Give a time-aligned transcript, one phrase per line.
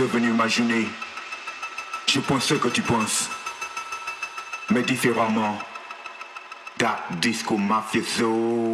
[0.00, 0.88] devenue ma journée.
[2.06, 3.28] Je pense ce que tu penses,
[4.70, 5.58] mais différemment.
[6.78, 8.69] Da disco mafioso.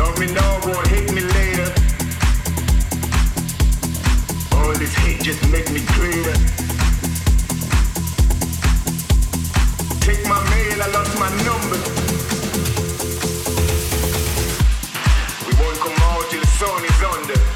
[0.00, 1.68] Love hate me later.
[4.56, 6.36] All this hate just make me greater.
[10.00, 11.78] Take my mail, I lost my number.
[15.46, 17.49] We won't come out till sun is under.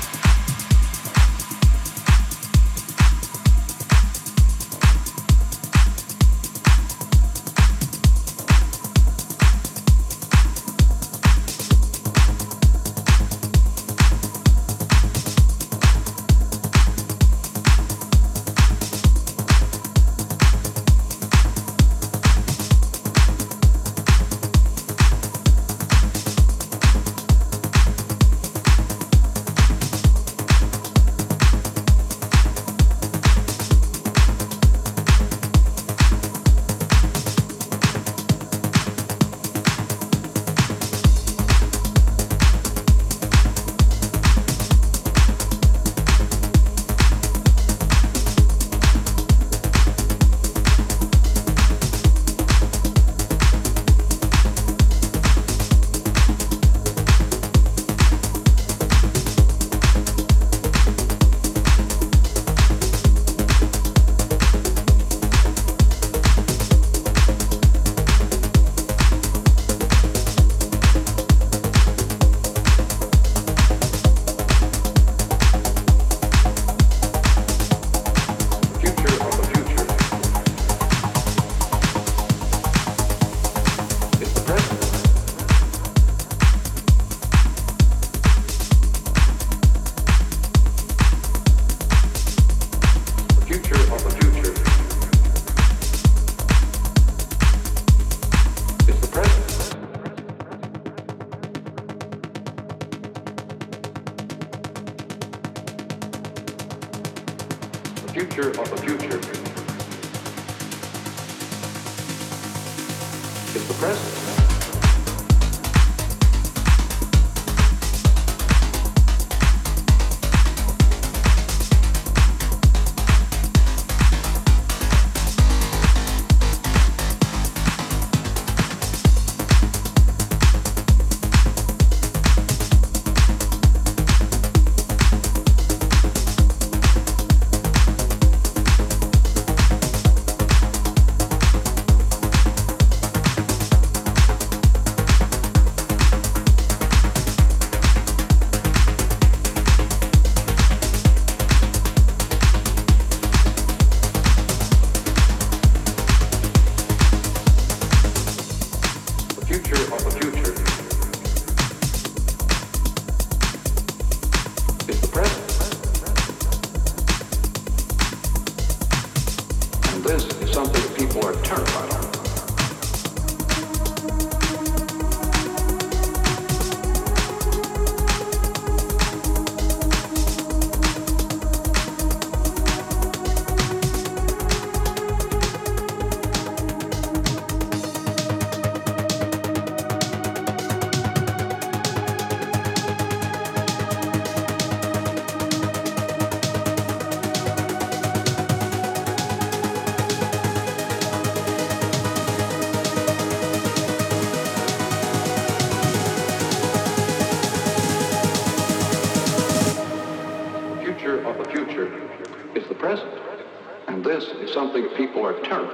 [214.54, 215.73] something people are terrified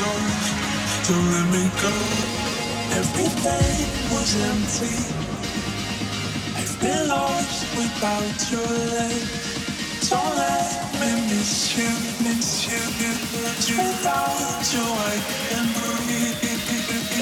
[0.00, 0.12] go,
[1.06, 1.94] to let me go.
[3.00, 4.96] Everything was empty.
[6.56, 9.46] I've been lost without your legs.
[10.02, 11.90] So let me miss you,
[12.24, 13.76] miss you, miss you.
[13.76, 15.16] Without you, I
[15.48, 16.36] can't breathe.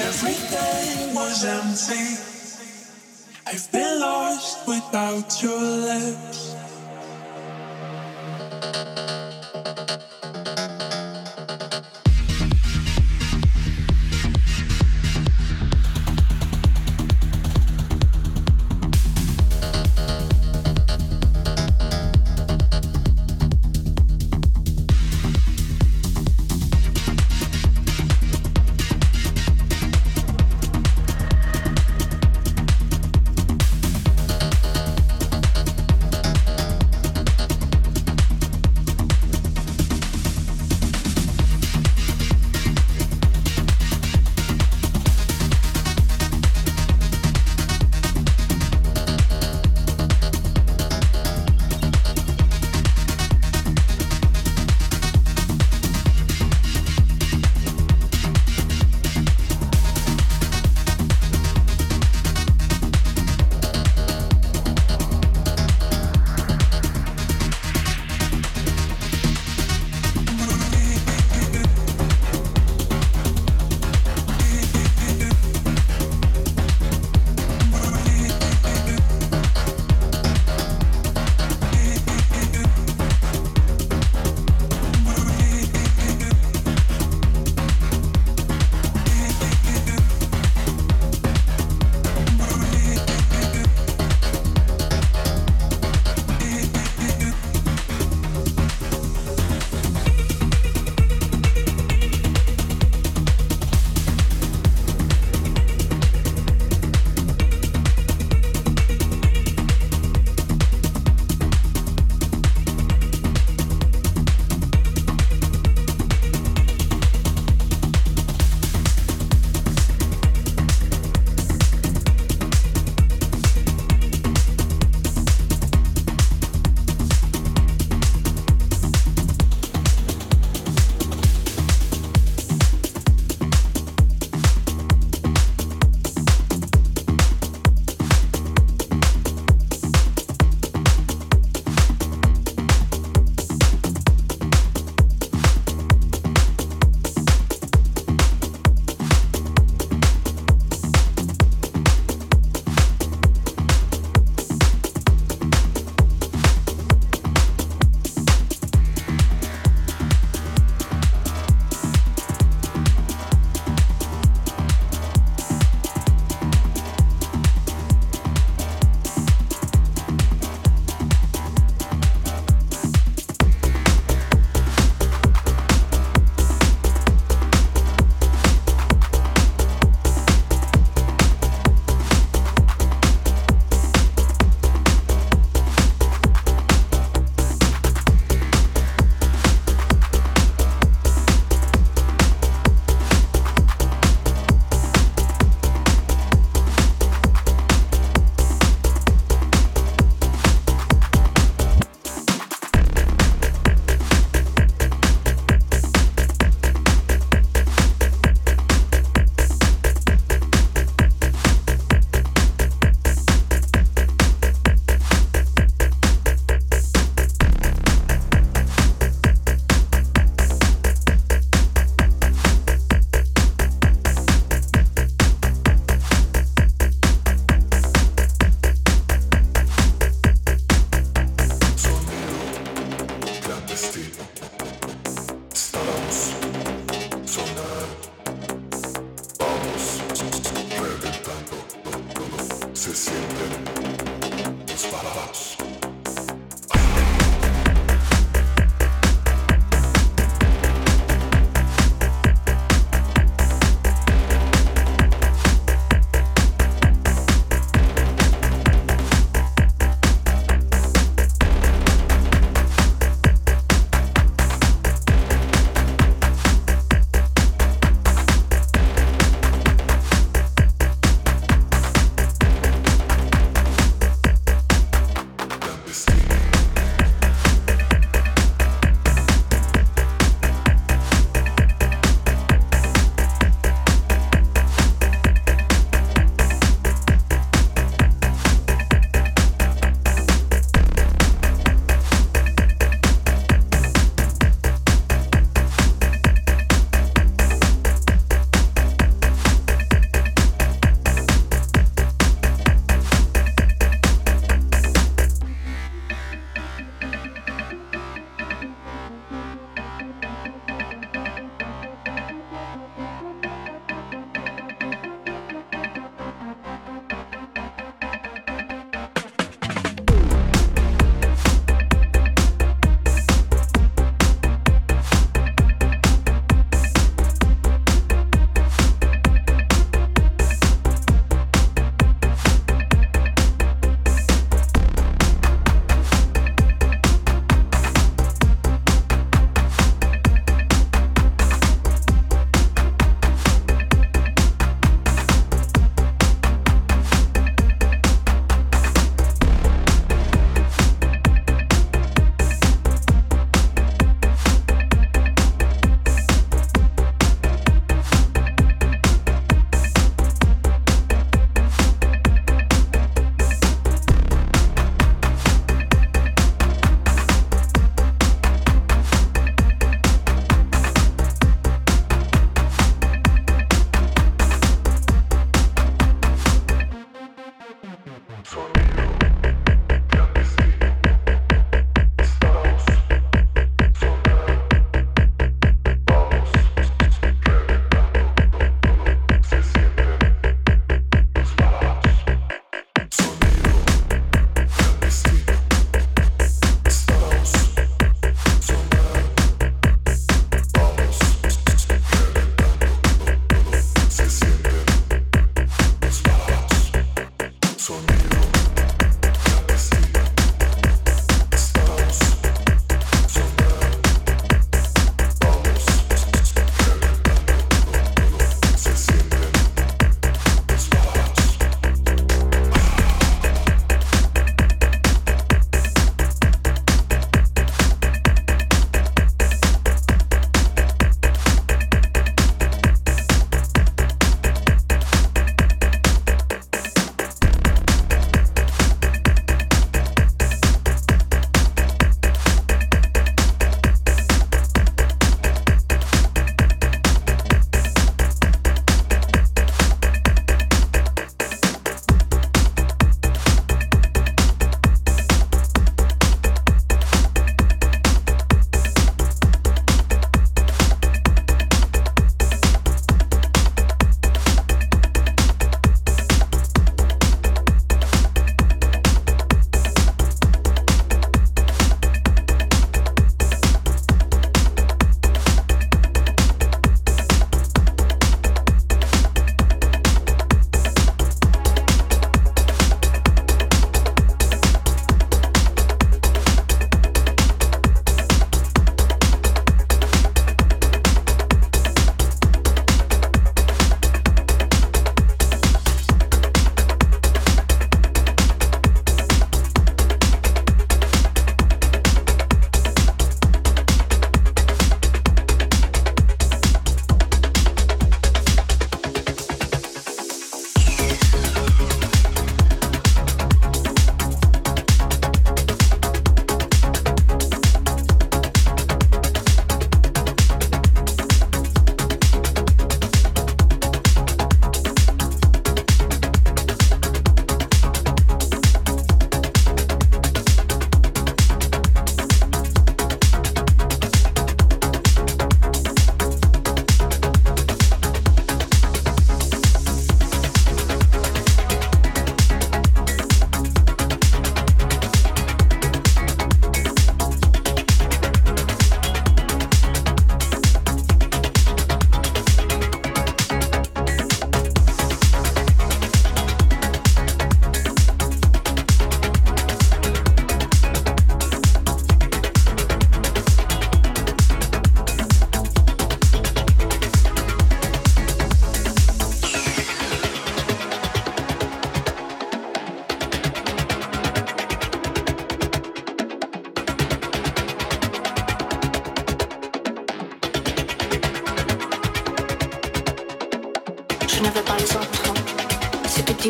[0.09, 2.05] Everything was empty.
[3.47, 6.44] I've been lost without your lips.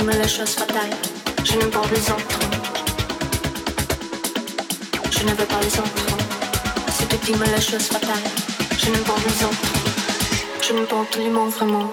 [0.05, 0.91] comme la chose fatale,
[1.43, 2.39] je ne parle les autres.
[5.09, 6.05] Je ne veux pas les autres.
[6.89, 8.25] C'est comme la chose fatale,
[8.77, 9.73] je ne parle les autres.
[10.61, 11.91] Je ne parle tout le monde vraiment.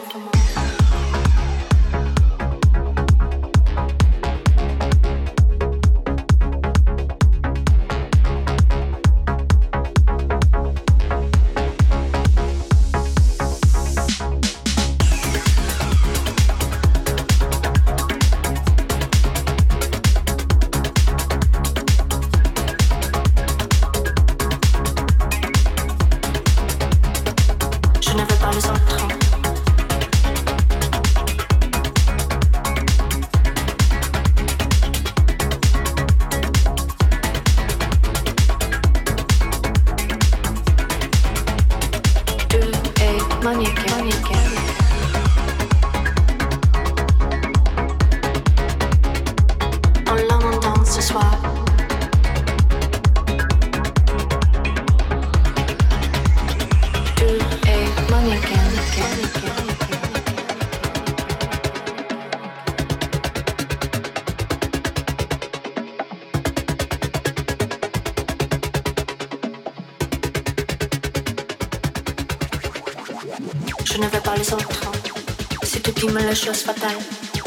[76.07, 76.99] prime la chose fatale.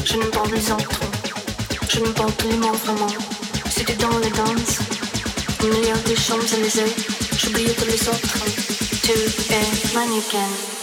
[0.06, 1.00] Je n'aime pas les autres,
[1.90, 3.08] je n'aime pas tous les vraiment.
[3.70, 4.80] C'était dans la danse,
[5.62, 6.94] un milliard des chambres à les yeux.
[7.38, 8.38] J'oubliais tous les autres,
[9.04, 10.75] tu es mannequin.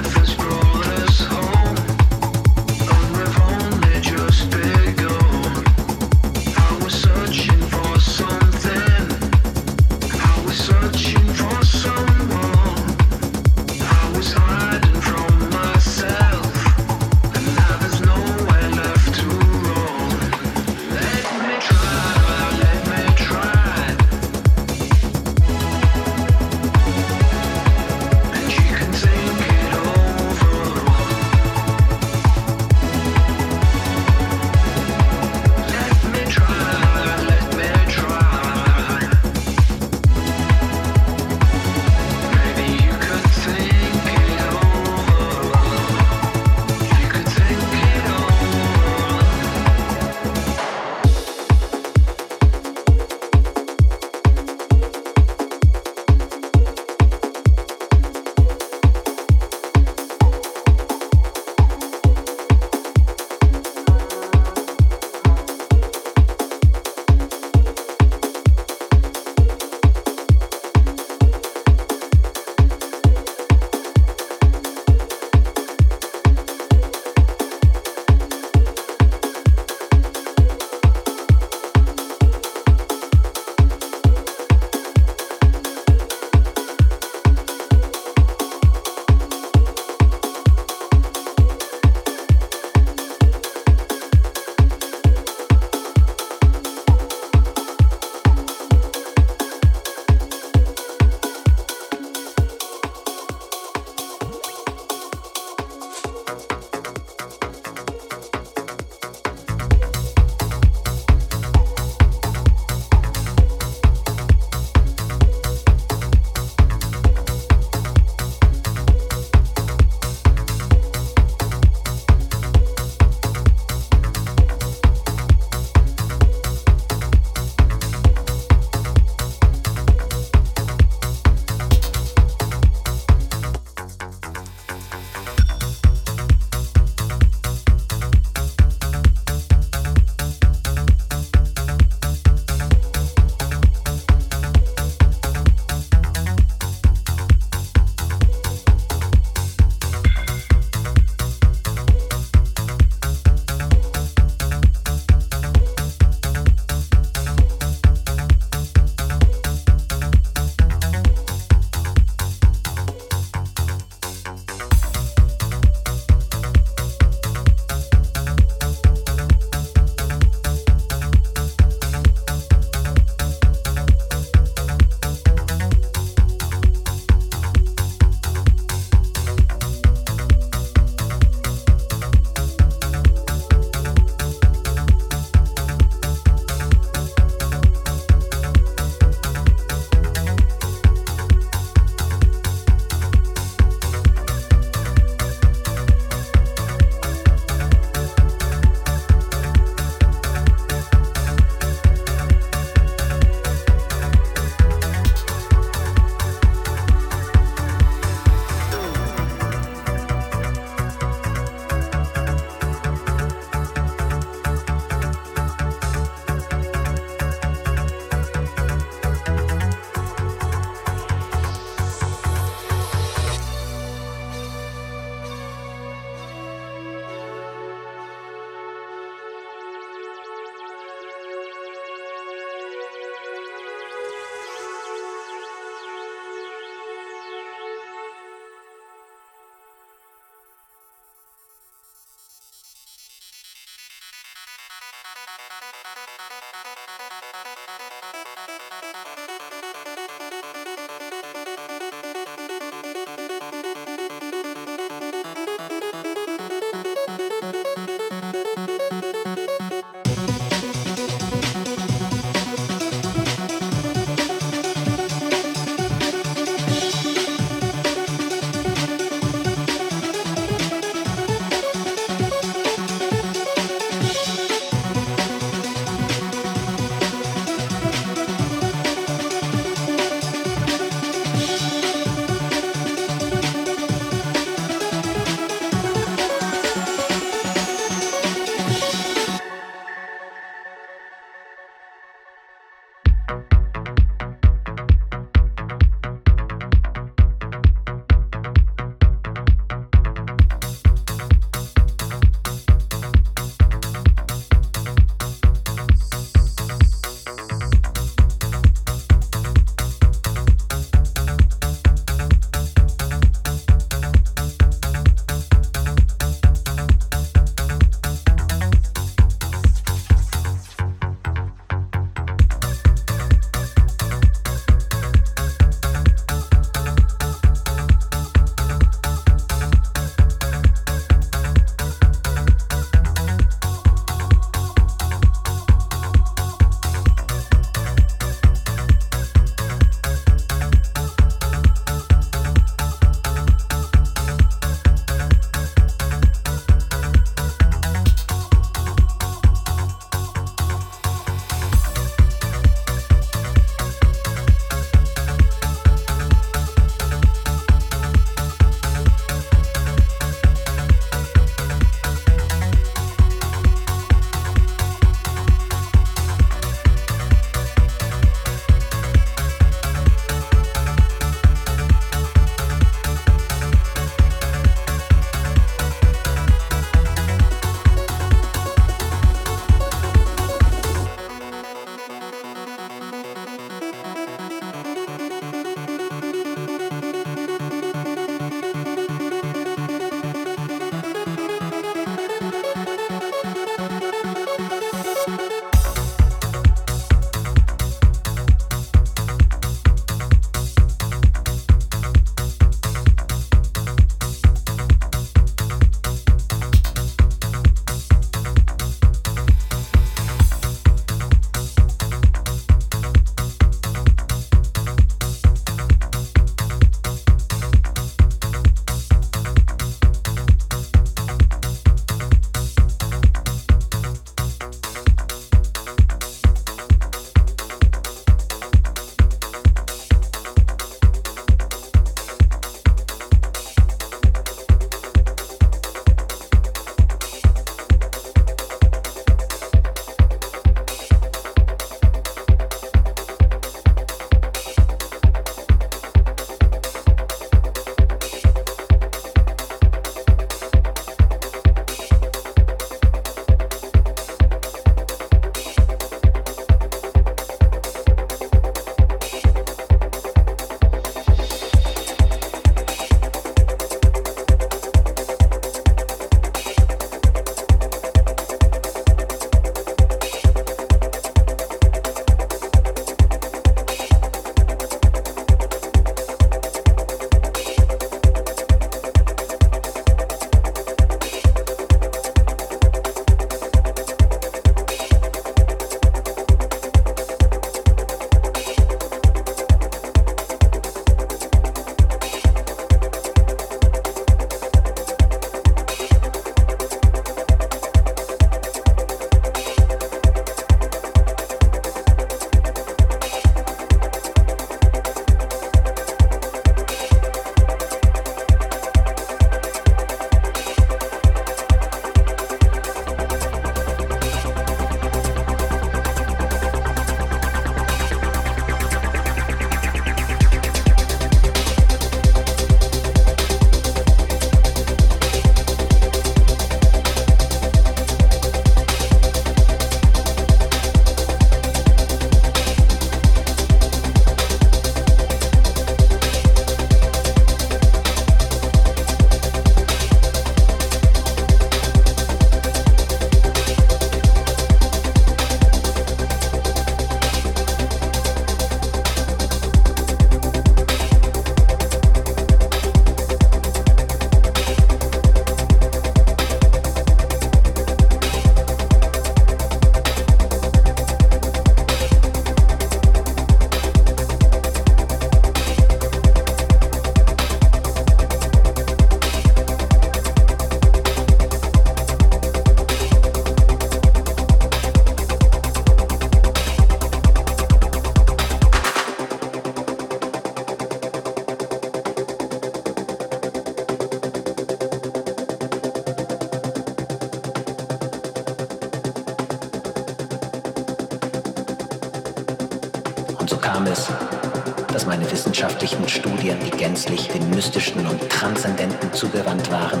[599.26, 600.00] Zugewandt waren,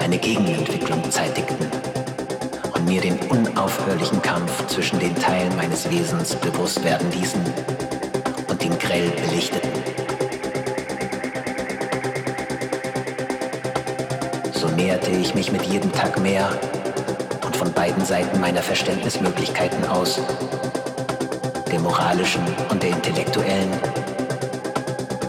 [0.00, 1.56] eine Gegenentwicklung zeitigten
[2.74, 7.40] und mir den unaufhörlichen Kampf zwischen den Teilen meines Wesens bewusst werden ließen
[8.48, 9.70] und ihn grell belichteten.
[14.52, 16.50] So näherte ich mich mit jedem Tag mehr
[17.46, 20.20] und von beiden Seiten meiner Verständnismöglichkeiten aus,
[21.72, 23.72] der moralischen und der intellektuellen,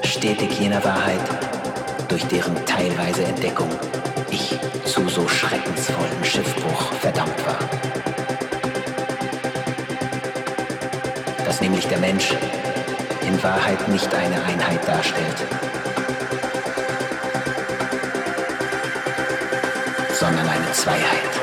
[0.03, 1.46] stetig jener Wahrheit,
[2.17, 3.69] durch deren teilweise Entdeckung
[4.31, 7.59] ich zu so schreckensvollem Schiffbruch verdammt war.
[11.45, 12.33] Dass nämlich der Mensch
[13.21, 15.45] in Wahrheit nicht eine Einheit darstellt,
[20.19, 21.36] sondern eine Zweiheit.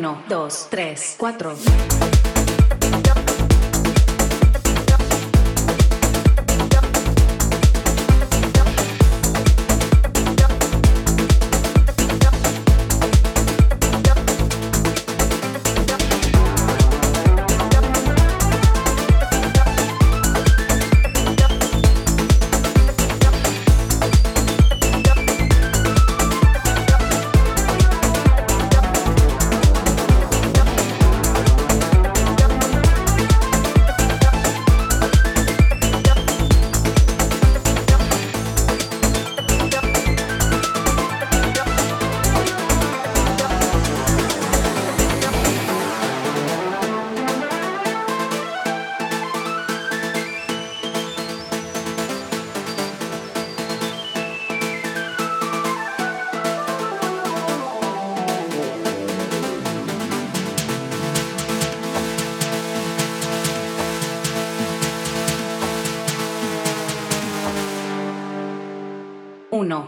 [0.00, 2.19] 1, 2, 3, 4.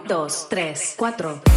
[0.08, 1.51] 2, 3, 4.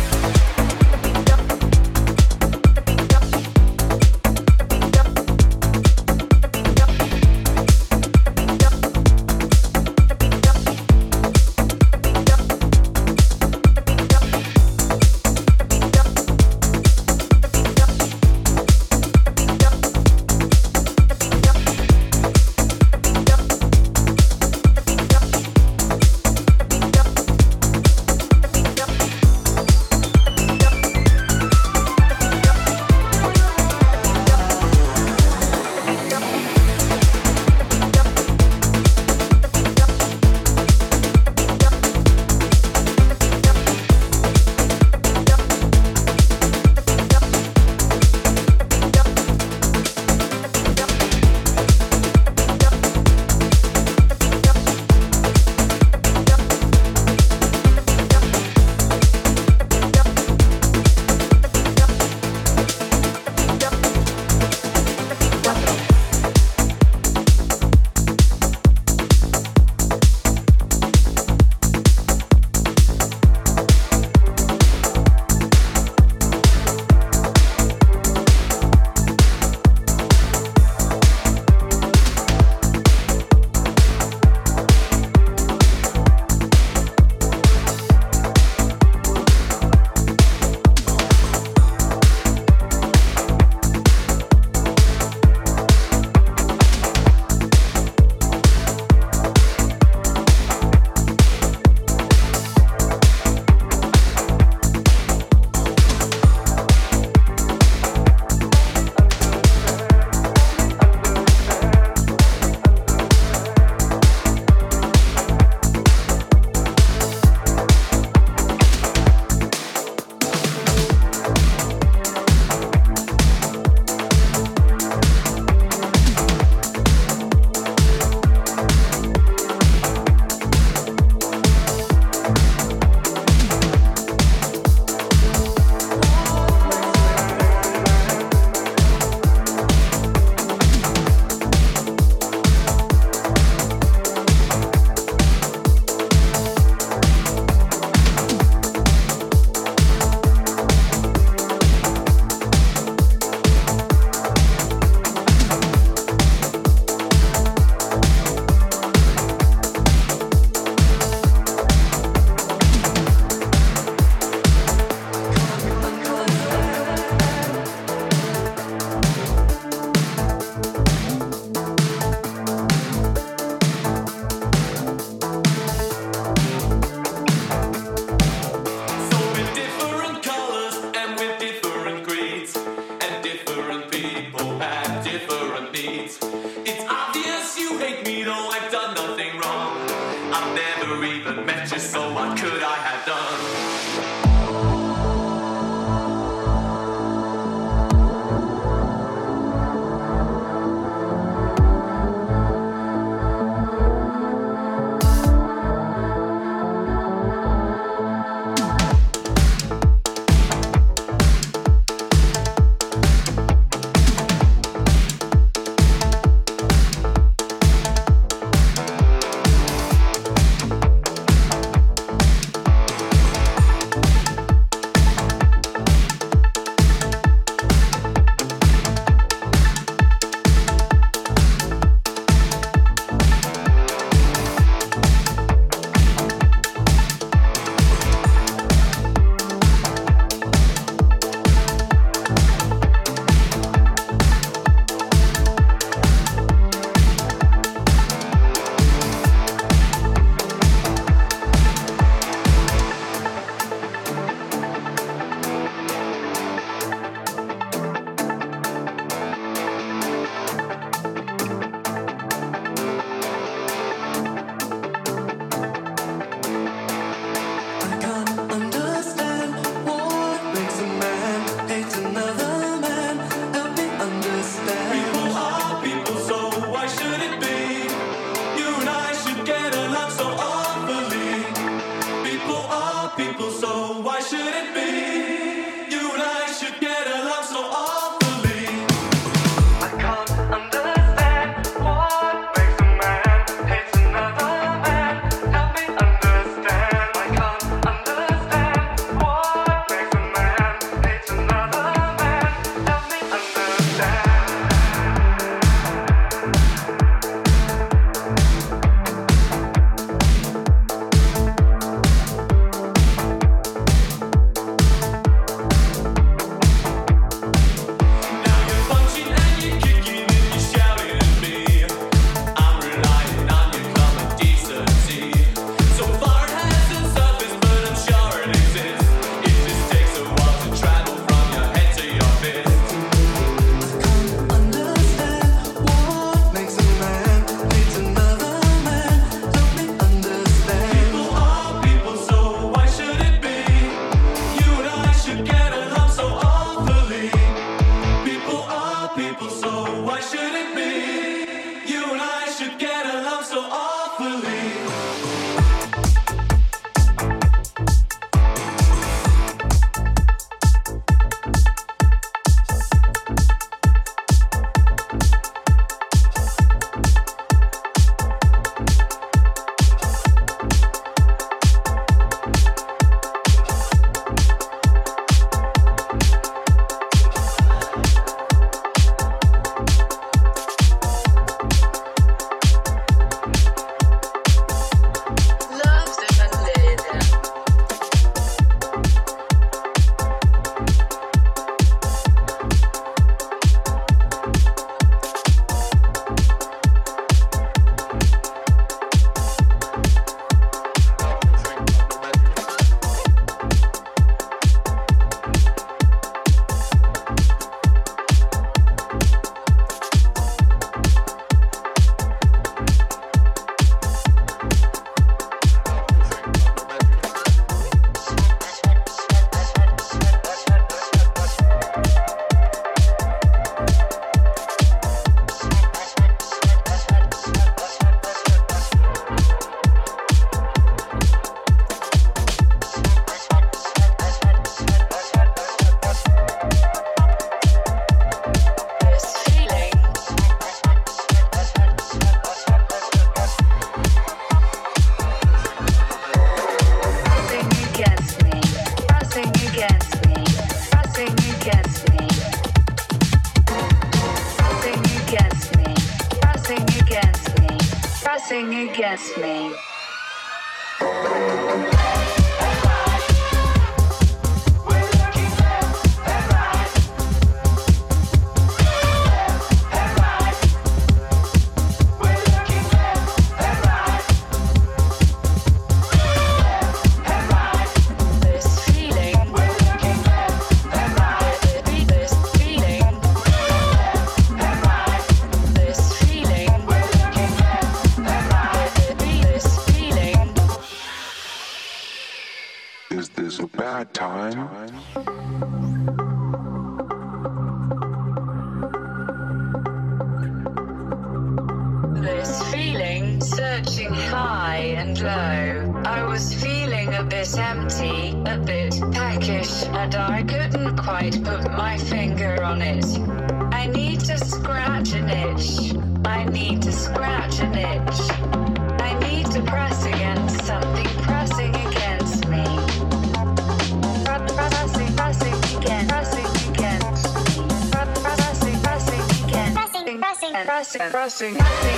[531.26, 531.95] blessing.